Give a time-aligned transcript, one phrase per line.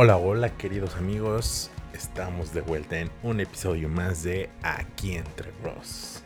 [0.00, 6.22] Hola, hola queridos amigos, estamos de vuelta en un episodio más de Aquí entre Bros.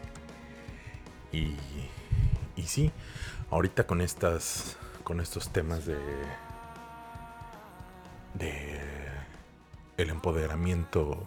[1.32, 1.56] Y,
[2.54, 2.92] y sí,
[3.50, 5.96] ahorita con estas, con estos temas de,
[8.34, 8.78] de
[9.96, 11.26] el empoderamiento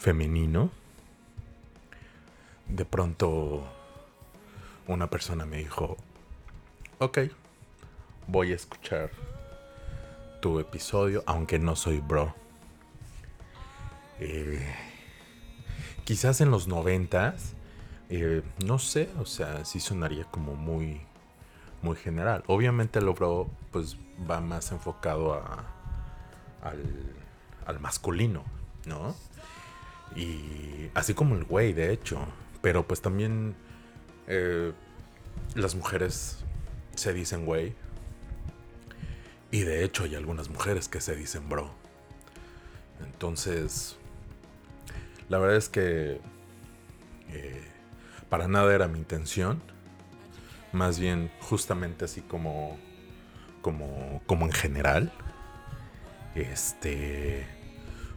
[0.00, 0.70] femenino,
[2.66, 3.64] de pronto
[4.86, 5.96] una persona me dijo,
[6.98, 7.20] ok,
[8.26, 9.27] voy a escuchar
[10.40, 12.34] tu episodio, aunque no soy bro.
[14.20, 14.64] Eh,
[16.04, 17.54] quizás en los noventas,
[18.08, 21.00] eh, no sé, o sea, sí sonaría como muy,
[21.82, 22.42] muy general.
[22.46, 23.96] Obviamente lo bro, pues
[24.28, 25.64] va más enfocado a,
[26.62, 26.82] al,
[27.66, 28.44] al masculino,
[28.86, 29.14] ¿no?
[30.16, 32.18] Y así como el güey, de hecho.
[32.62, 33.54] Pero pues también
[34.26, 34.72] eh,
[35.54, 36.38] las mujeres
[36.94, 37.74] se dicen güey.
[39.50, 41.70] Y de hecho hay algunas mujeres que se dicen bro.
[43.04, 43.96] Entonces,
[45.28, 46.20] la verdad es que
[47.30, 47.68] eh,
[48.28, 49.62] para nada era mi intención.
[50.72, 52.78] Más bien justamente así como,
[53.62, 55.12] como, como en general.
[56.34, 57.46] Este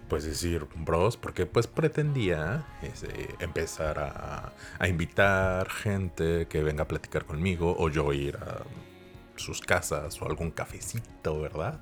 [0.09, 6.88] pues decir bros, porque pues pretendía este, empezar a, a, invitar gente que venga a
[6.90, 8.64] platicar conmigo o yo ir a
[9.42, 11.81] sus casas o algún cafecito, ¿verdad?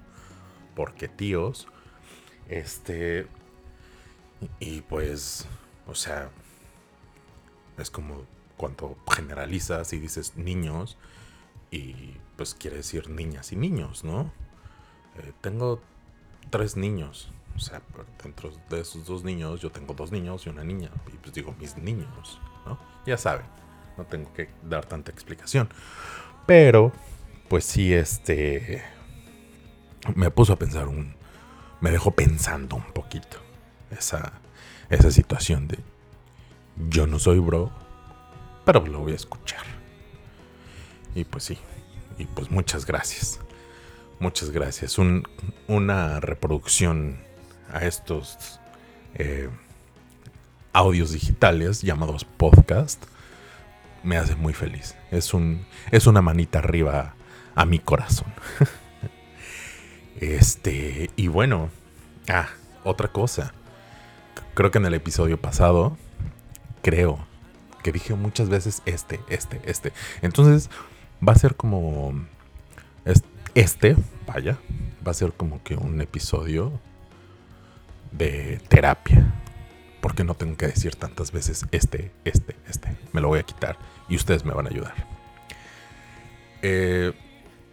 [0.75, 1.67] Porque tíos,
[2.47, 3.27] este,
[4.59, 5.47] y pues,
[5.87, 6.29] o sea,
[7.77, 8.23] es como
[8.57, 10.97] cuando generalizas y dices niños
[11.71, 14.31] y pues quiere decir niñas y niños, ¿no?
[15.17, 15.81] Eh, tengo
[16.49, 17.81] tres niños o sea,
[18.23, 20.89] dentro de esos dos niños, yo tengo dos niños y una niña.
[21.07, 22.79] Y pues digo, mis niños, ¿no?
[23.05, 23.45] Ya saben,
[23.97, 25.67] no tengo que dar tanta explicación.
[26.45, 26.93] Pero,
[27.49, 28.83] pues sí, este.
[30.15, 31.15] Me puso a pensar un.
[31.81, 33.37] Me dejó pensando un poquito.
[33.91, 34.33] Esa,
[34.89, 35.79] esa situación de.
[36.89, 37.71] Yo no soy bro,
[38.63, 39.63] pero lo voy a escuchar.
[41.15, 41.57] Y pues sí.
[42.17, 43.39] Y pues muchas gracias.
[44.19, 44.97] Muchas gracias.
[44.97, 45.23] Un,
[45.67, 47.19] una reproducción
[47.71, 48.59] a estos
[49.15, 49.49] eh,
[50.73, 53.03] audios digitales llamados podcast
[54.03, 54.95] me hace muy feliz.
[55.11, 57.15] Es, un, es una manita arriba
[57.59, 58.33] a mi corazón.
[60.21, 61.69] este, y bueno,
[62.29, 62.47] ah,
[62.85, 63.53] otra cosa.
[64.53, 65.97] Creo que en el episodio pasado,
[66.81, 67.19] creo
[67.83, 69.91] que dije muchas veces este, este, este.
[70.21, 70.69] Entonces,
[71.25, 72.13] va a ser como
[73.55, 74.57] este, vaya,
[75.05, 76.71] va a ser como que un episodio
[78.13, 79.33] de terapia.
[79.99, 82.95] Porque no tengo que decir tantas veces este, este, este.
[83.11, 83.77] Me lo voy a quitar
[84.07, 84.93] y ustedes me van a ayudar.
[86.61, 87.11] Eh,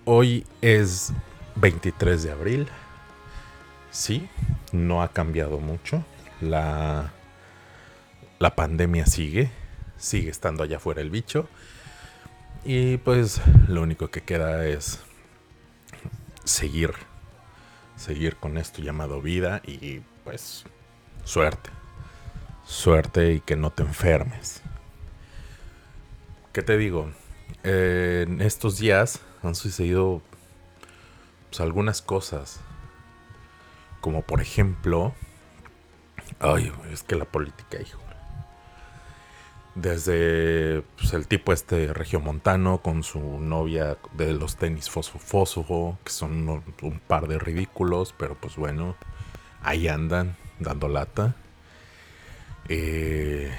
[0.07, 1.13] hoy es
[1.57, 2.69] 23 de abril.
[3.91, 4.29] Sí,
[4.73, 6.03] no ha cambiado mucho.
[6.41, 7.13] La,
[8.39, 9.51] la pandemia sigue.
[9.99, 11.49] Sigue estando allá afuera el bicho.
[12.65, 15.01] Y pues lo único que queda es
[16.45, 16.93] seguir.
[17.97, 20.65] Seguir con esto llamado vida y pues
[21.25, 21.71] suerte.
[22.65, 24.63] Suerte y que no te enfermes.
[26.53, 27.11] ¿Qué te digo?
[27.63, 30.23] en estos días han sucedido
[31.51, 32.61] pues, algunas cosas.
[34.01, 35.15] Como por ejemplo...
[36.39, 38.01] Ay, es que la política, hijo.
[39.75, 46.63] Desde pues, el tipo este regiomontano con su novia de los tenis fosfo, que son
[46.83, 48.97] un par de ridículos, pero pues bueno,
[49.63, 51.35] ahí andan dando lata.
[52.69, 53.53] Eh,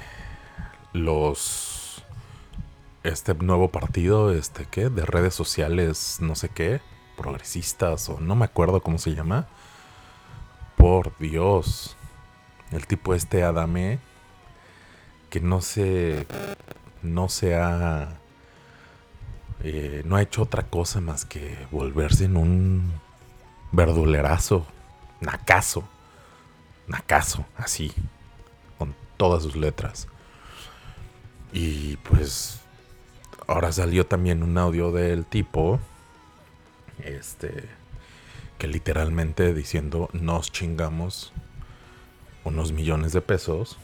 [0.92, 1.77] los
[3.02, 6.80] este nuevo partido, este qué, de redes sociales, no sé qué,
[7.16, 9.48] progresistas o no me acuerdo cómo se llama.
[10.76, 11.96] Por Dios,
[12.70, 13.98] el tipo este Adame
[15.30, 16.26] que no se
[17.02, 18.18] no se ha
[19.62, 22.92] eh, no ha hecho otra cosa más que volverse en un
[23.72, 24.66] verdulerazo,
[25.20, 25.84] nacazo.
[26.86, 27.92] Nacaso, así,
[28.78, 30.08] con todas sus letras.
[31.52, 32.60] Y pues
[33.48, 35.80] ahora salió también un audio del tipo,
[37.02, 37.64] este,
[38.58, 41.32] que literalmente diciendo nos chingamos
[42.44, 43.76] unos millones de pesos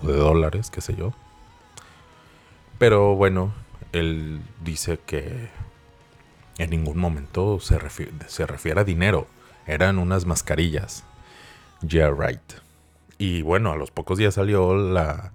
[0.00, 1.12] o de dólares, qué sé yo.
[2.78, 3.52] Pero bueno,
[3.90, 5.48] él dice que
[6.58, 7.78] en ningún momento se,
[8.28, 9.26] se refiere a dinero,
[9.66, 11.04] eran unas mascarillas
[11.82, 12.40] Yeah, right.
[13.16, 15.32] Y bueno, a los pocos días salió la,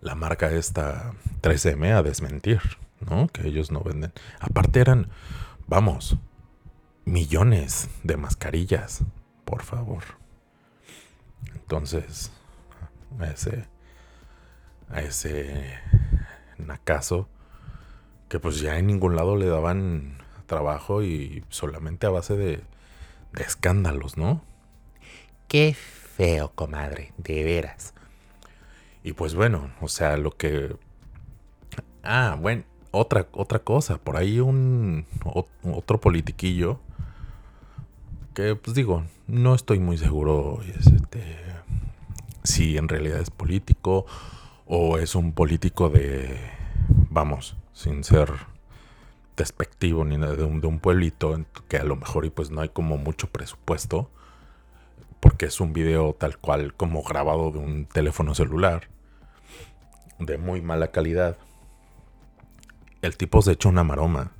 [0.00, 1.12] la marca esta
[1.42, 2.60] 3M a desmentir,
[3.00, 3.28] ¿no?
[3.28, 4.12] Que ellos no venden.
[4.40, 5.08] Aparte eran,
[5.66, 6.16] vamos,
[7.04, 9.02] millones de mascarillas,
[9.44, 10.04] por favor.
[11.54, 12.30] Entonces,
[13.18, 13.66] a ese,
[14.90, 15.78] a ese
[16.58, 17.28] nacazo,
[18.28, 22.62] que pues ya en ningún lado le daban trabajo y solamente a base de,
[23.32, 24.42] de escándalos, ¿no?
[25.46, 27.94] Qué feo, comadre, de veras.
[29.02, 30.76] Y pues bueno, o sea, lo que...
[32.02, 35.06] Ah, bueno, otra, otra cosa, por ahí un
[35.62, 36.80] otro politiquillo
[38.38, 41.24] que pues digo, no estoy muy seguro este,
[42.44, 44.06] si en realidad es político
[44.64, 46.38] o es un político de,
[47.10, 48.32] vamos, sin ser
[49.36, 51.36] despectivo ni nada, de un, de un pueblito
[51.66, 54.08] que a lo mejor y pues no hay como mucho presupuesto
[55.20, 58.88] porque es un video tal cual como grabado de un teléfono celular
[60.18, 61.36] de muy mala calidad.
[63.02, 64.32] El tipo se echa una maroma.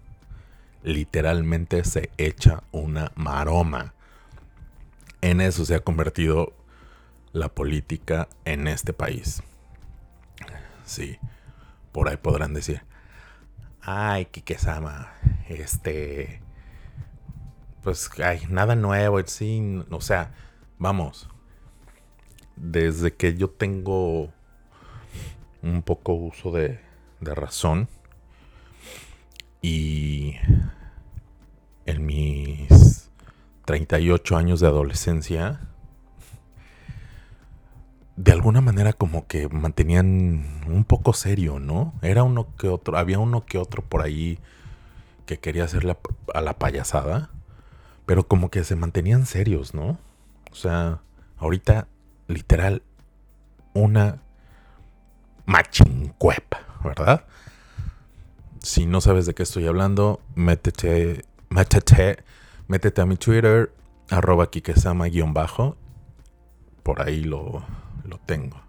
[0.82, 3.94] Literalmente se echa una maroma.
[5.20, 6.52] En eso se ha convertido
[7.32, 9.42] la política en este país.
[10.84, 11.18] Sí,
[11.92, 12.82] por ahí podrán decir,
[13.82, 15.12] ay, Kikesama,
[15.48, 16.40] este,
[17.82, 20.32] pues, hay nada nuevo, sí, o sea,
[20.78, 21.28] vamos,
[22.56, 24.30] desde que yo tengo
[25.62, 26.80] un poco uso de,
[27.20, 27.88] de razón
[29.60, 30.36] y
[31.86, 33.10] en mis
[33.64, 35.60] 38 años de adolescencia,
[38.16, 41.94] de alguna manera como que mantenían un poco serio, ¿no?
[42.02, 44.38] Era uno que otro, había uno que otro por ahí
[45.26, 45.96] que quería hacerle
[46.34, 47.30] a la payasada,
[48.06, 49.98] pero como que se mantenían serios, ¿no?
[50.50, 51.00] O sea,
[51.36, 51.88] ahorita,
[52.26, 52.82] literal,
[53.74, 54.22] una
[55.46, 57.24] machincuepa, ¿verdad?
[58.60, 62.24] Si no sabes de qué estoy hablando, métete, métete,
[62.66, 63.72] métete a mi Twitter,
[64.10, 65.76] arroba kikesama-bajo.
[66.82, 67.64] Por ahí lo,
[68.04, 68.60] lo tengo.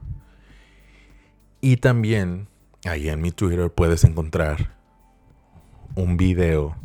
[1.62, 2.48] Y también
[2.86, 4.76] ahí en mi Twitter puedes encontrar
[5.96, 6.76] un video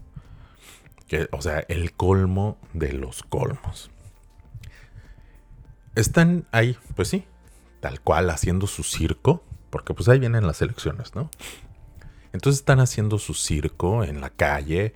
[1.06, 3.90] que, o sea, el colmo de los colmos.
[5.94, 7.25] Están ahí, pues sí,
[7.81, 11.31] tal cual haciendo su circo, porque pues ahí vienen las elecciones, ¿no?
[12.32, 14.93] Entonces están haciendo su circo en la calle,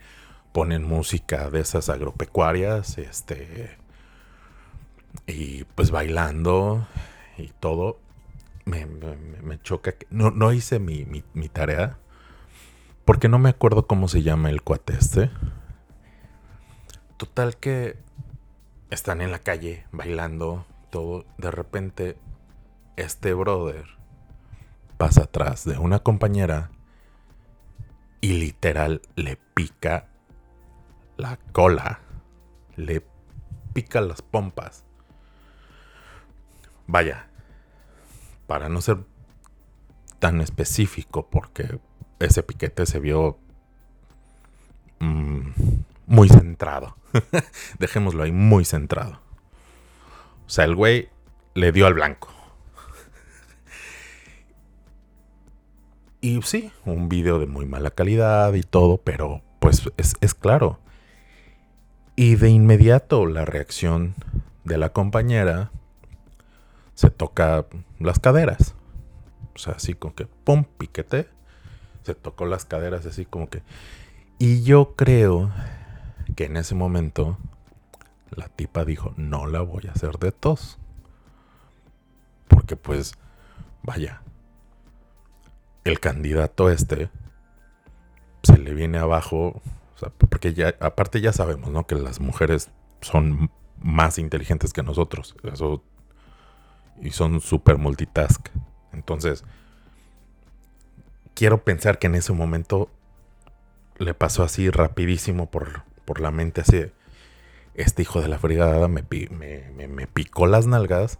[0.51, 3.77] ponen música de esas agropecuarias, este,
[5.25, 6.87] y pues bailando
[7.37, 7.99] y todo.
[8.65, 8.87] Me,
[9.63, 11.97] choca que no, no hice mi, mi, tarea,
[13.03, 15.31] porque no me acuerdo cómo se llama el cuate este.
[17.17, 17.97] Total que
[18.91, 22.17] están en la calle bailando, todo, de repente
[22.95, 23.85] este brother
[24.97, 26.71] pasa atrás de una compañera
[28.21, 30.07] y literal le pica
[31.15, 31.99] la cola,
[32.75, 33.03] le
[33.73, 34.83] pica las pompas.
[36.87, 37.27] Vaya,
[38.47, 38.97] para no ser
[40.19, 41.79] tan específico, porque
[42.19, 43.37] ese piquete se vio
[44.99, 45.49] mm,
[46.07, 46.97] muy centrado.
[47.79, 49.28] Dejémoslo ahí, muy centrado.
[50.49, 51.09] O sea, el güey
[51.53, 52.27] le dio al blanco.
[56.21, 60.79] Y sí, un video de muy mala calidad y todo, pero pues es, claro.
[62.15, 64.15] Y de inmediato la reacción
[64.63, 65.69] de la compañera
[66.95, 67.67] se toca
[67.99, 68.73] las caderas.
[69.53, 71.29] O sea, así como que, pum, piquete.
[72.01, 73.61] Se tocó las caderas así como que...
[74.39, 75.51] Y yo creo
[76.35, 77.37] que en ese momento
[78.31, 80.77] la tipa dijo, no la voy a hacer de tos.
[82.47, 83.13] Porque pues,
[83.83, 84.21] vaya,
[85.83, 87.09] el candidato este
[88.43, 89.61] se le viene abajo,
[90.17, 91.85] porque ya, aparte ya sabemos, ¿no?
[91.85, 92.69] Que las mujeres
[93.01, 95.35] son más inteligentes que nosotros.
[95.43, 95.83] Eso,
[97.01, 98.49] y son súper multitask.
[98.93, 99.43] Entonces,
[101.33, 102.89] quiero pensar que en ese momento
[103.97, 106.91] le pasó así rapidísimo por, por la mente, así
[107.73, 111.19] este hijo de la fregada me, picó las nalgas.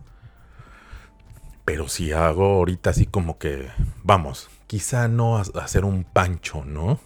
[1.65, 3.69] Pero si hago ahorita así como que,
[4.03, 6.99] vamos, quizá no hacer un pancho, ¿no?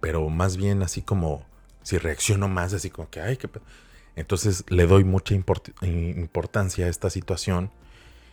[0.00, 1.44] Pero más bien así como,
[1.82, 3.48] si reacciono más, así como que, ay, qué...
[4.16, 7.70] Entonces le doy mucha importancia a esta situación.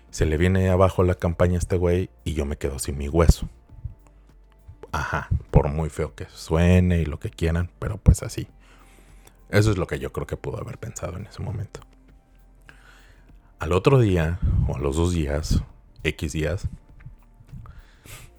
[0.09, 3.09] Se le viene abajo la campaña a este güey y yo me quedo sin mi
[3.09, 3.50] hueso.
[4.91, 8.47] Ajá, por muy feo que suene y lo que quieran, pero pues así.
[9.51, 11.81] Eso es lo que yo creo que pudo haber pensado en ese momento.
[13.60, 15.62] Al otro día, o a los dos días,
[16.03, 16.67] X días,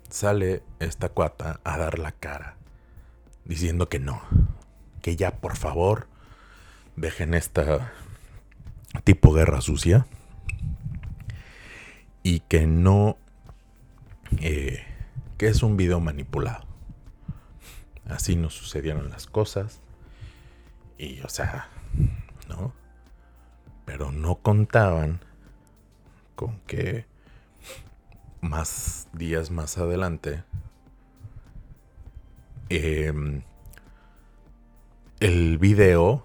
[0.09, 2.57] sale esta cuata a dar la cara,
[3.45, 4.23] diciendo que no,
[5.03, 6.09] que ya por favor
[6.97, 7.93] dejen esta
[9.05, 10.07] tipo guerra sucia
[12.23, 13.17] y que no
[14.39, 14.85] eh,
[15.39, 16.67] que es un video manipulado
[18.07, 19.81] así nos sucedieron las cosas
[21.03, 21.69] y o sea
[22.49, 22.73] no
[23.85, 25.21] pero no contaban
[26.35, 27.07] con que
[28.41, 30.45] más días más adelante
[32.69, 33.43] em,
[35.21, 36.25] el video,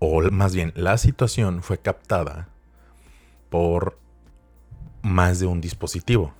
[0.00, 2.48] o más bien la situación fue captada
[3.50, 3.98] por
[5.02, 6.34] más de un dispositivo.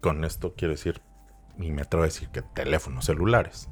[0.00, 1.00] Con esto quiero decir,
[1.58, 3.68] y me atrevo a decir que teléfonos celulares.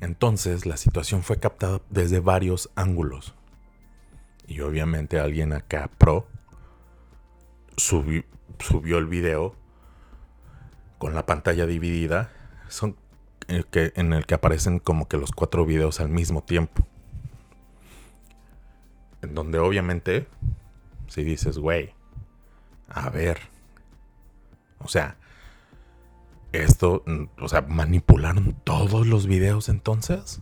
[0.00, 3.34] Entonces la situación fue captada desde varios ángulos.
[4.46, 6.26] Y obviamente alguien acá pro
[7.76, 8.24] subió
[8.98, 9.54] el video
[10.98, 12.30] con la pantalla dividida.
[12.68, 12.96] Son
[13.48, 16.86] el que, en el que aparecen como que los cuatro videos al mismo tiempo.
[19.22, 20.28] En donde obviamente,
[21.08, 21.92] si dices, güey,
[22.88, 23.38] a ver,
[24.78, 25.16] o sea,
[26.52, 27.04] esto,
[27.38, 30.40] o sea, manipularon todos los videos entonces.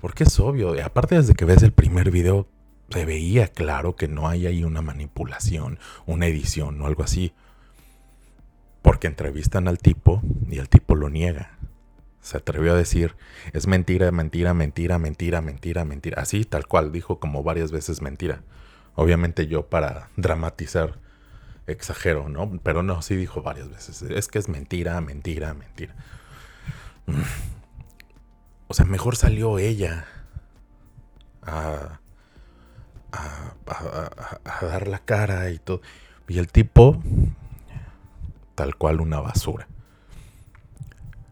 [0.00, 2.46] Porque es obvio, aparte desde que ves el primer video,
[2.90, 7.32] se veía claro que no hay ahí una manipulación, una edición o algo así.
[8.82, 11.58] Porque entrevistan al tipo y el tipo lo niega.
[12.20, 13.16] Se atrevió a decir,
[13.52, 16.22] es mentira, mentira, mentira, mentira, mentira, mentira.
[16.22, 18.42] Así, tal cual, dijo como varias veces mentira.
[18.94, 21.00] Obviamente yo para dramatizar
[21.66, 22.60] exagero, ¿no?
[22.62, 24.02] Pero no, sí dijo varias veces.
[24.02, 25.94] Es que es mentira, mentira, mentira.
[27.06, 27.22] Mm.
[28.68, 30.06] O sea, mejor salió ella
[31.42, 32.00] a,
[33.12, 35.80] a, dar la cara y todo.
[36.28, 37.02] Y el tipo,
[38.54, 39.68] tal cual una basura.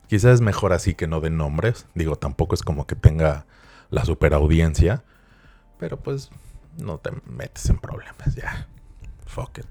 [0.08, 1.86] Quizás es mejor así que no de nombres.
[1.94, 3.46] Digo, tampoco es como que tenga
[3.90, 5.04] la super audiencia.
[5.78, 6.30] Pero pues
[6.78, 8.68] no te metes en problemas ya.
[9.26, 9.66] Fuck it.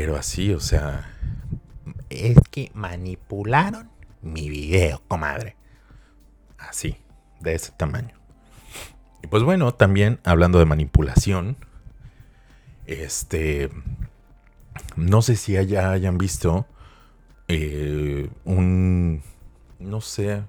[0.00, 1.10] Pero así, o sea,
[2.08, 3.90] es que manipularon
[4.22, 5.56] mi video, comadre.
[6.56, 6.98] Así,
[7.40, 8.14] de ese tamaño.
[9.24, 11.56] Y pues bueno, también hablando de manipulación,
[12.86, 13.70] este,
[14.94, 16.68] no sé si ya hayan visto
[17.48, 19.24] eh, un,
[19.80, 20.44] no sé,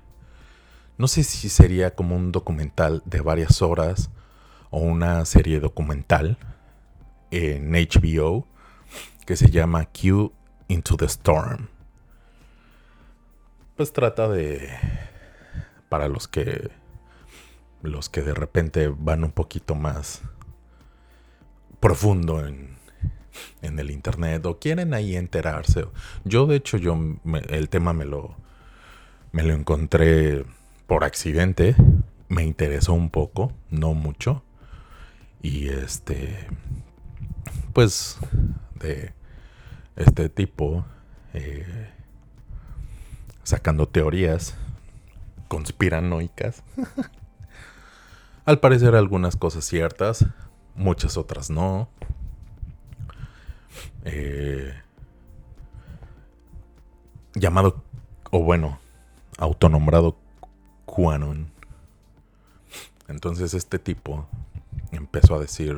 [0.99, 4.11] no sé si sería como un documental de varias horas
[4.69, 6.37] o una serie documental
[7.31, 8.45] en HBO
[9.29, 10.33] que se llama Q
[10.69, 11.67] Into the Storm.
[13.77, 14.67] Pues trata de,
[15.87, 16.71] para los que,
[17.83, 20.23] los que de repente van un poquito más
[21.79, 22.75] profundo en,
[23.61, 25.85] en el internet o quieren ahí enterarse.
[26.23, 26.97] Yo de hecho yo
[27.49, 28.35] el tema me lo
[29.31, 30.43] me lo encontré
[30.87, 31.75] por accidente,
[32.29, 34.43] me interesó un poco, no mucho.
[35.43, 36.47] Y este
[37.73, 38.17] pues
[38.79, 39.18] de
[39.99, 40.85] este tipo
[41.33, 41.89] eh,
[43.43, 44.55] sacando teorías
[45.47, 46.63] conspiranoicas.
[48.45, 50.25] Al parecer algunas cosas ciertas,
[50.73, 51.89] muchas otras no.
[54.05, 54.73] Eh,
[57.33, 57.83] llamado,
[58.31, 58.79] o bueno,
[59.37, 60.17] autonombrado
[60.85, 61.51] QAnon.
[63.09, 64.27] Entonces este tipo
[64.91, 65.77] empezó a decir,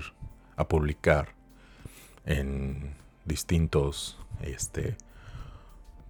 [0.55, 1.29] a publicar
[2.25, 3.00] en
[3.31, 4.97] distintos este,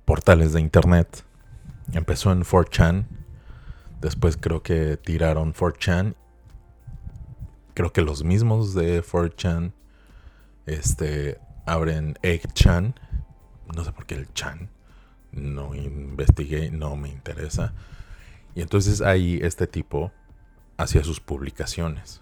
[0.05, 1.23] portales de internet.
[1.93, 3.05] Empezó en 4chan,
[4.01, 6.15] después creo que tiraron 4chan.
[7.75, 9.71] Creo que los mismos de 4chan
[10.65, 12.95] este, abren 8chan.
[13.75, 14.69] No sé por qué el chan.
[15.31, 17.73] No investigué, no me interesa.
[18.55, 20.11] Y entonces ahí este tipo
[20.75, 22.21] hacía sus publicaciones.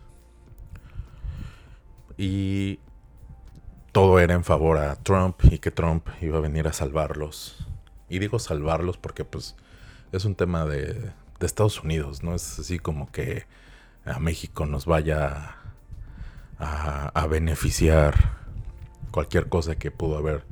[2.18, 2.80] Y
[3.92, 7.68] todo era en favor a Trump y que Trump iba a venir a salvarlos.
[8.08, 9.56] Y digo salvarlos porque pues
[10.12, 13.46] es un tema de, Estados Unidos, no es así como que
[14.04, 15.56] a México nos vaya
[16.58, 18.38] a, beneficiar
[19.12, 20.44] cualquier cosa que pudo haber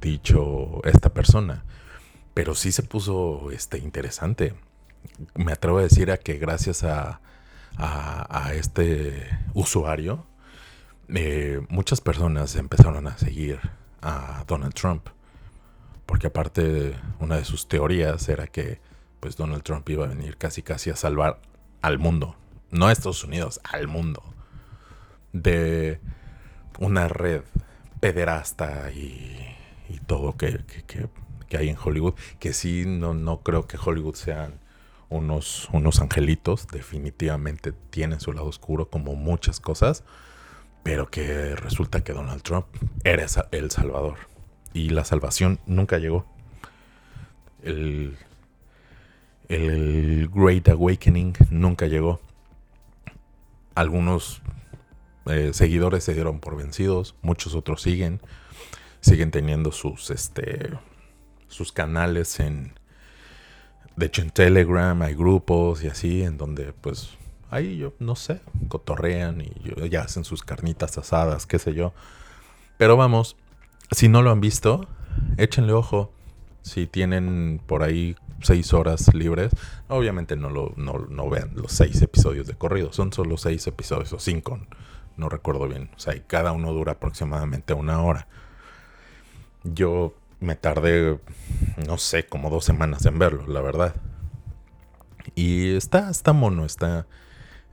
[0.00, 1.64] dicho esta persona.
[2.34, 4.54] Pero sí se puso este, interesante.
[5.34, 7.20] Me atrevo a decir a que gracias a,
[7.78, 10.26] a este usuario,
[11.08, 13.60] eh, muchas personas empezaron a seguir
[14.02, 15.08] a Donald Trump.
[16.06, 18.80] Porque aparte, una de sus teorías era que
[19.20, 21.40] pues Donald Trump iba a venir casi casi a salvar
[21.82, 22.36] al mundo.
[22.70, 24.22] No a Estados Unidos, al mundo.
[25.32, 26.00] De
[26.78, 27.42] una red
[28.00, 29.36] pederasta y,
[29.88, 31.08] y todo que, que,
[31.48, 32.14] que, hay en Hollywood.
[32.38, 34.60] Que sí, no, no creo que Hollywood sean
[35.08, 40.04] unos, unos angelitos, definitivamente tienen su lado oscuro como muchas cosas,
[40.86, 42.66] pero que resulta que Donald Trump
[43.02, 44.18] era el salvador
[44.72, 46.24] y la salvación nunca llegó.
[47.64, 48.16] El,
[49.48, 52.20] el Great Awakening nunca llegó.
[53.74, 54.42] Algunos
[55.26, 58.20] eh, seguidores se dieron por vencidos, muchos otros siguen,
[59.00, 60.70] siguen teniendo sus, este,
[61.48, 62.74] sus canales en,
[63.96, 67.16] de hecho en Telegram hay grupos y así, en donde pues
[67.50, 71.92] ahí yo no sé, cotorrean y ya hacen sus carnitas asadas, qué sé yo.
[72.78, 73.36] Pero vamos,
[73.90, 74.86] si no lo han visto,
[75.36, 76.12] échenle ojo.
[76.62, 79.52] Si tienen por ahí seis horas libres,
[79.88, 84.18] obviamente no, lo, no, vean los seis episodios de corrido, son solo seis episodios o
[84.18, 84.58] cinco,
[85.16, 85.90] no recuerdo bien.
[85.96, 88.26] O sea, y cada uno dura aproximadamente una hora.
[89.62, 91.20] Yo me tardé,
[91.86, 93.94] no sé, como dos semanas en verlo, la verdad.
[95.34, 97.06] Y está, está mono, está,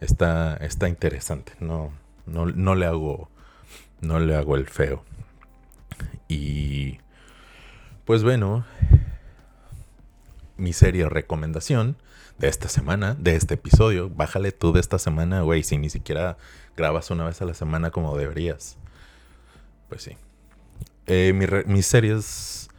[0.04, 1.54] está, está interesante.
[1.60, 1.92] No,
[2.26, 3.30] no, no le hago,
[4.02, 5.04] no le hago el feo.
[6.28, 7.00] Y
[8.06, 8.66] pues bueno,
[10.58, 11.98] mi serie recomendación
[12.38, 16.38] de esta semana, de este episodio, bájale tú de esta semana, güey, si ni siquiera
[16.76, 18.78] grabas una vez a la semana como deberías.
[19.90, 20.18] Pues sí.
[21.06, 21.34] Eh,
[21.68, 22.70] mis series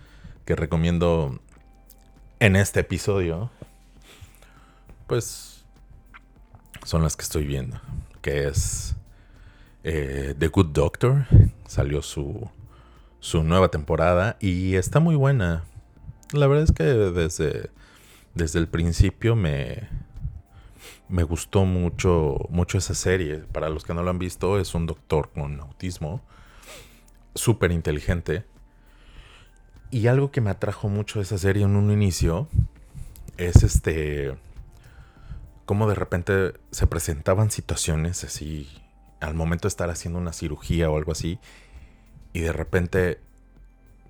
[0.45, 1.39] que recomiendo
[2.41, 3.51] en este episodio,
[5.07, 5.54] pues
[6.85, 7.81] son las que estoy viendo,
[8.23, 8.97] que es
[9.83, 11.27] eh, The Good Doctor,
[11.67, 12.49] salió su
[13.25, 15.65] su nueva temporada y está muy buena.
[16.33, 17.71] La verdad es que desde,
[18.35, 19.89] desde el principio me,
[21.09, 23.39] me gustó mucho, mucho esa serie.
[23.39, 26.21] Para los que no lo han visto, es un doctor con autismo,
[27.35, 28.45] súper inteligente.
[29.91, 32.47] Y algo que me atrajo mucho de esa serie en un inicio
[33.39, 34.37] es este.
[35.67, 38.69] Cómo de repente se presentaban situaciones así
[39.21, 41.39] al momento de estar haciendo una cirugía o algo así
[42.35, 43.21] y de repente,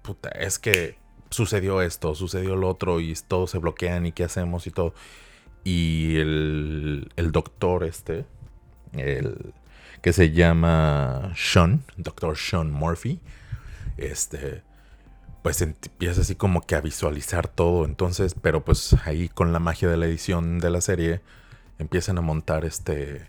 [0.03, 0.97] puta, es que
[1.29, 4.95] sucedió esto, sucedió lo otro y todos se bloquean y qué hacemos y todo.
[5.63, 8.25] Y el, el doctor este,
[8.95, 9.53] el
[10.01, 13.21] que se llama Sean, doctor Sean Murphy,
[13.99, 14.63] este,
[15.43, 17.85] pues empieza así como que a visualizar todo.
[17.85, 21.21] Entonces, pero pues ahí con la magia de la edición de la serie,
[21.79, 23.29] empiezan a montar este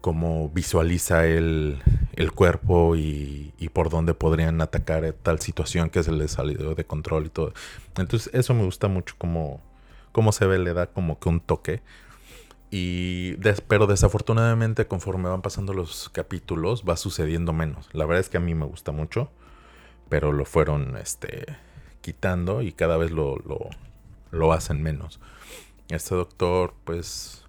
[0.00, 1.82] cómo visualiza el,
[2.14, 6.84] el cuerpo y, y, por dónde podrían atacar tal situación que se les salido de
[6.84, 7.52] control y todo.
[7.96, 9.60] Entonces eso me gusta mucho como
[10.12, 11.82] cómo se ve, le da como que un toque.
[12.70, 13.34] Y
[13.66, 17.88] pero desafortunadamente conforme van pasando los capítulos va sucediendo menos.
[17.92, 19.30] La verdad es que a mí me gusta mucho,
[20.08, 21.46] pero lo fueron este,
[22.00, 23.70] quitando y cada vez lo, lo,
[24.30, 25.20] lo hacen menos.
[25.88, 27.44] Este doctor pues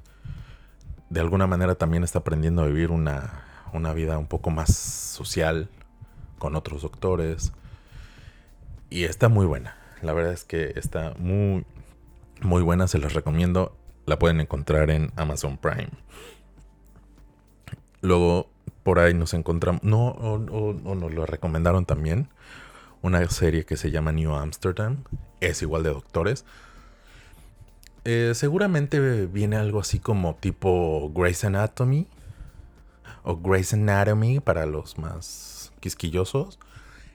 [1.09, 3.43] de alguna manera también está aprendiendo a vivir una,
[3.93, 5.69] vida un poco más social
[6.37, 7.51] con otros doctores.
[8.89, 9.75] Y está muy buena.
[10.01, 11.65] La verdad es que está muy,
[12.41, 12.87] muy buena.
[12.87, 13.75] Se las recomiendo.
[14.05, 15.89] La pueden encontrar en Amazon Prime.
[18.01, 18.49] Luego,
[18.83, 19.83] por ahí nos encontramos.
[19.83, 22.29] No, nos lo recomendaron también.
[23.01, 25.03] Una serie que se llama New Amsterdam.
[25.41, 26.45] Es igual de doctores.
[28.11, 32.07] Eh, seguramente viene algo así como tipo Grey's Anatomy.
[33.21, 36.57] O Grey's Anatomy para los más quisquillosos.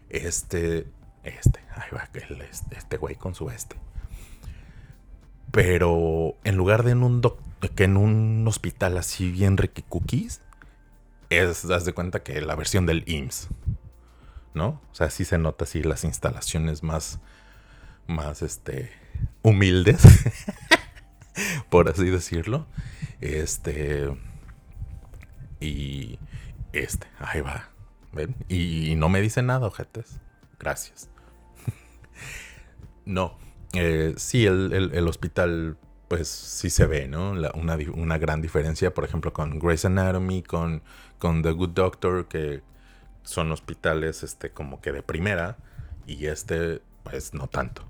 [0.08, 0.86] Este.
[1.24, 1.58] Este.
[1.74, 2.08] Ahí va
[2.48, 3.74] este, este güey con su este.
[5.50, 7.20] Pero en lugar de en un
[7.74, 10.42] que en un hospital así bien ricky cookies,
[11.28, 13.48] es, das de cuenta que la versión del IMSS.
[14.54, 14.80] ¿No?
[14.92, 17.18] O sea, sí se nota así las instalaciones más.
[18.06, 18.92] Más este.
[19.42, 20.00] humildes.
[21.68, 22.66] por así decirlo.
[23.20, 24.14] Este.
[25.60, 26.18] Y.
[26.72, 27.68] Este, ahí va.
[28.48, 30.20] Y, no me dice nada, ojetes.
[30.58, 31.08] Gracias.
[33.04, 33.36] no.
[33.72, 37.32] Eh, sí, el, hospital, pues sí se ve, ¿no?
[37.32, 40.82] una, una, gran diferencia, por ejemplo, con Grey's Anatomy, con,
[41.18, 42.62] con The Good Doctor, que
[43.24, 45.56] son hospitales, este, como que de primera.
[46.06, 47.84] Y este, pues no tanto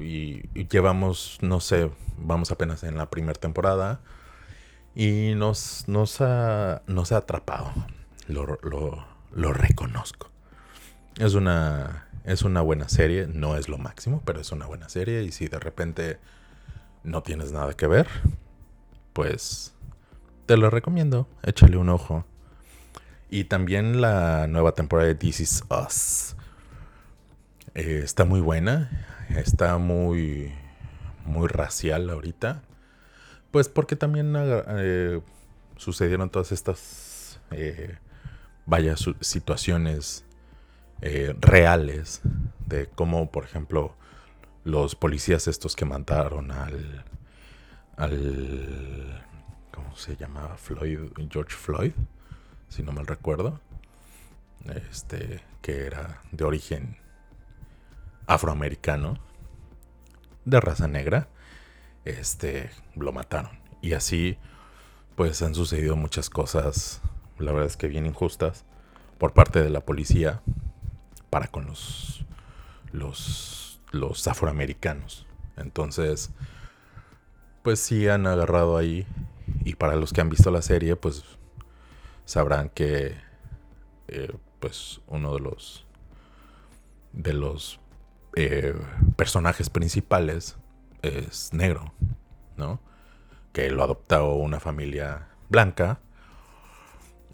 [0.00, 4.00] y, llevamos, no sé, vamos apenas en la primera temporada
[4.94, 7.72] y nos, nos, ha, nos ha atrapado.
[8.28, 8.58] Lo,
[9.32, 10.30] lo, reconozco.
[11.18, 15.22] Es una, es una buena serie, no es lo máximo, pero es una buena serie
[15.22, 16.18] y si de repente
[17.04, 18.08] no tienes nada que ver,
[19.12, 19.74] pues
[20.46, 22.24] te lo recomiendo, échale un ojo.
[23.28, 26.36] Y también la nueva temporada de This Is Us.
[27.74, 30.52] Eh, está muy buena está muy,
[31.24, 32.62] muy racial ahorita.
[33.50, 35.20] Pues porque también eh,
[35.76, 37.96] sucedieron todas estas, eh,
[38.66, 40.24] vaya, situaciones
[41.00, 42.20] eh, reales
[42.66, 43.94] de cómo, por ejemplo,
[44.64, 47.04] los policías estos que mataron al,
[47.96, 49.24] al,
[49.72, 50.56] ¿cómo se llamaba?
[50.56, 50.98] Floyd,
[51.30, 51.92] George Floyd,
[52.68, 53.60] si no mal recuerdo,
[54.90, 56.96] este, que era de origen
[58.26, 59.18] afroamericano,
[60.44, 61.28] de raza negra,
[62.04, 63.58] este, lo mataron.
[63.82, 64.38] Y así,
[65.16, 67.02] pues han sucedido muchas cosas,
[67.38, 68.64] la verdad es que bien injustas,
[69.18, 70.42] por parte de la policía
[71.30, 72.24] para con los,
[72.92, 75.26] los, los afroamericanos.
[75.56, 76.30] Entonces,
[77.62, 79.06] pues sí han agarrado ahí.
[79.64, 81.24] Y para los que han visto la serie, pues
[82.24, 83.16] sabrán que
[84.08, 85.84] eh, pues uno de los
[87.12, 87.80] de los
[88.36, 88.74] eh,
[89.16, 90.56] personajes principales
[91.02, 91.92] es negro,
[92.56, 92.80] ¿no?
[93.52, 96.00] Que lo adoptó una familia blanca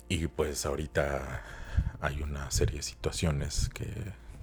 [0.08, 1.42] y pues ahorita
[2.00, 3.92] hay una serie de situaciones que,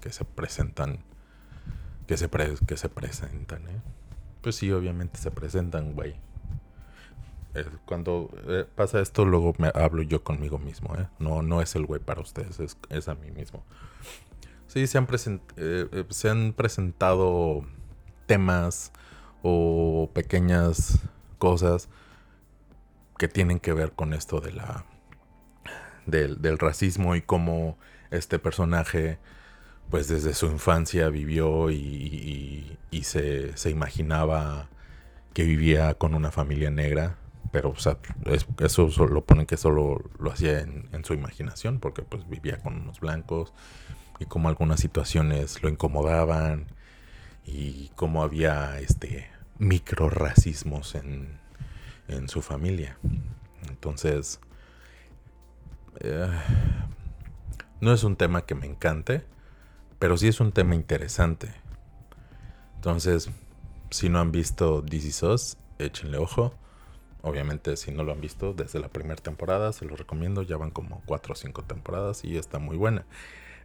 [0.02, 1.00] que se presentan
[2.10, 2.28] que se,
[2.68, 3.82] que se presentan, ¿eh?
[4.42, 6.16] Pues sí, obviamente se presentan, güey.
[7.54, 11.08] Eh, cuando eh, pasa esto, luego me hablo yo conmigo mismo, ¿eh?
[11.20, 13.64] No, no es el güey para ustedes, es, es a mí mismo.
[14.70, 15.08] Sí, se han,
[15.58, 17.66] eh, se han presentado
[18.28, 18.92] temas
[19.42, 21.00] o pequeñas
[21.40, 21.90] cosas
[23.18, 24.86] que tienen que ver con esto de la
[26.06, 27.80] del, del racismo y cómo
[28.12, 29.18] este personaje
[29.90, 34.70] pues desde su infancia vivió y, y, se, se, imaginaba
[35.34, 37.18] que vivía con una familia negra
[37.52, 37.98] pero o sea,
[38.60, 43.00] eso lo ponen que solo lo hacía en, su imaginación porque pues vivía con unos
[43.00, 43.54] blancos
[44.20, 46.68] y cómo algunas situaciones lo incomodaban
[47.46, 51.40] y cómo había este micro racismos en,
[52.08, 52.98] en su familia.
[53.68, 54.40] Entonces,
[56.02, 56.30] eh,
[57.82, 59.26] no es un tema que me encante,
[60.00, 61.54] pero sí es un tema interesante.
[62.76, 63.30] Entonces,
[63.90, 66.54] si no han visto This Is échenle ojo.
[67.22, 70.42] Obviamente, si no lo han visto desde la primera temporada, se lo recomiendo.
[70.42, 73.06] Ya van como 4 o 5 temporadas y está muy buena.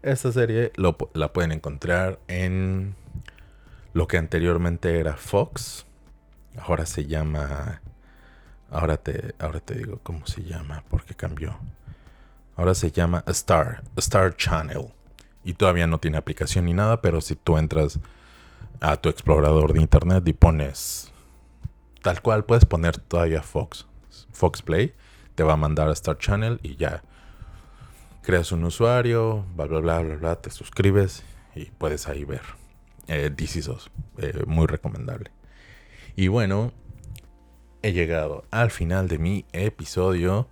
[0.03, 2.95] Esta serie la pueden encontrar en
[3.93, 5.87] lo que anteriormente era Fox.
[6.59, 7.81] Ahora se llama.
[8.71, 11.57] Ahora te, ahora te digo cómo se llama, porque cambió.
[12.57, 14.93] Ahora se llama Star, Star Channel.
[15.45, 18.01] Y todavía no tiene aplicación ni nada, pero si tú entras
[18.81, 21.13] a tu explorador de internet y pones
[22.05, 23.87] tal cual, puedes poner todavía Fox,
[24.31, 24.93] Fox Play,
[25.35, 27.03] te va a mandar a Star Channel y ya
[28.21, 32.43] creas un usuario, bla, bla, bla, bla, bla, te suscribes y puedes ahí ver
[33.09, 33.62] eh, DC
[34.19, 35.31] eh, muy recomendable.
[36.14, 36.73] Y bueno,
[37.81, 40.47] he llegado al final de mi episodio.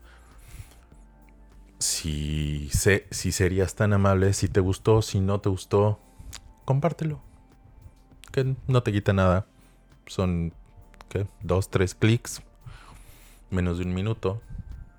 [1.81, 6.01] Si, sé, si serías tan amable, si te gustó, si no te gustó,
[6.65, 7.21] compártelo.
[8.31, 9.47] Que no te quita nada.
[10.07, 10.55] Son,
[11.43, 12.43] Dos, tres clics.
[13.51, 14.41] Menos de un minuto.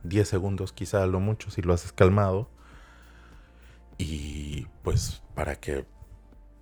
[0.03, 2.49] Diez segundos quizá lo mucho si lo haces calmado.
[3.97, 5.85] Y pues para que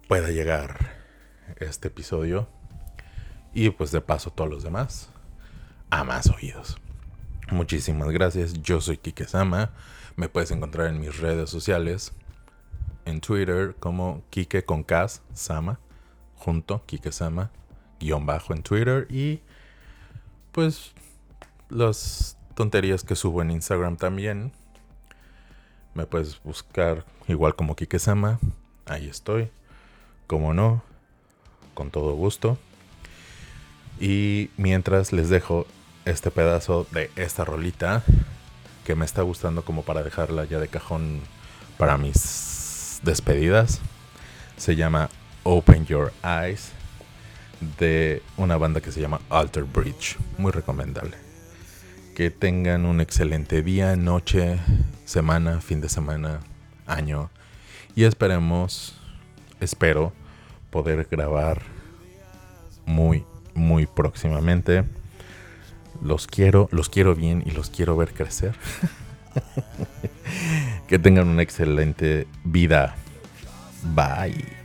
[0.07, 1.01] pueda llegar
[1.59, 2.47] este episodio
[3.53, 5.09] y pues de paso todos los demás
[5.89, 6.77] a más oídos.
[7.51, 8.53] Muchísimas gracias.
[8.61, 9.71] Yo soy Kike Sama.
[10.15, 12.13] Me puedes encontrar en mis redes sociales.
[13.05, 15.79] En Twitter como Kike con Kaz Sama.
[16.35, 17.51] Junto, Kike Sama.
[18.01, 19.07] Guión bajo en Twitter.
[19.09, 19.39] Y
[20.51, 20.91] pues
[21.69, 24.51] las tonterías que subo en Instagram también.
[25.93, 28.39] Me puedes buscar igual como Kike Sama.
[28.85, 29.49] Ahí estoy.
[30.27, 30.83] Como no,
[31.73, 32.57] con todo gusto.
[33.99, 35.67] Y mientras les dejo
[36.05, 38.03] este pedazo de esta rolita
[38.85, 41.21] que me está gustando como para dejarla ya de cajón
[41.77, 43.79] para mis despedidas.
[44.57, 45.09] Se llama
[45.43, 46.71] Open Your Eyes
[47.79, 50.17] de una banda que se llama Alter Bridge.
[50.37, 51.15] Muy recomendable.
[52.15, 54.59] Que tengan un excelente día, noche,
[55.05, 56.39] semana, fin de semana,
[56.85, 57.29] año.
[57.95, 58.99] Y esperemos,
[59.59, 60.13] espero
[60.69, 61.61] poder grabar
[62.85, 64.83] muy, muy próximamente.
[66.01, 68.55] Los quiero, los quiero bien y los quiero ver crecer.
[70.87, 72.95] que tengan una excelente vida.
[73.83, 74.60] Bye.